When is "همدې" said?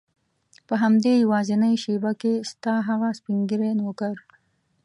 0.83-1.13